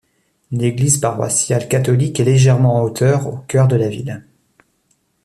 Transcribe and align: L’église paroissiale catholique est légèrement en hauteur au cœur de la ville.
L’église 0.51 0.97
paroissiale 0.97 1.67
catholique 1.67 2.19
est 2.19 2.23
légèrement 2.23 2.77
en 2.77 2.81
hauteur 2.81 3.27
au 3.27 3.37
cœur 3.47 3.67
de 3.67 3.75
la 3.75 3.87
ville. 3.87 4.25